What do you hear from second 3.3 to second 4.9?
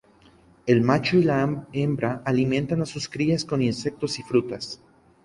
con insectos y frutas.